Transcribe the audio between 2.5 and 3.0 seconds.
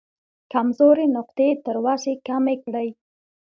کړې.